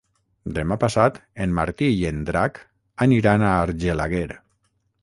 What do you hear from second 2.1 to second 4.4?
en Drac aniran a Argelaguer.